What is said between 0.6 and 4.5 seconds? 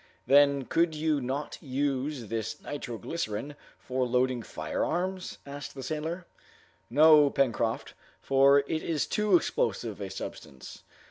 could you not use this nitro glycerine for loading